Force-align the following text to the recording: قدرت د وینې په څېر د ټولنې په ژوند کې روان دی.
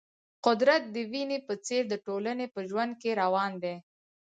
قدرت 0.45 0.83
د 0.95 0.97
وینې 1.11 1.37
په 1.47 1.53
څېر 1.65 1.83
د 1.89 1.93
ټولنې 2.05 2.45
په 2.53 2.59
ژوند 2.69 2.93
کې 3.01 3.11
روان 3.21 3.51
دی. 3.63 3.75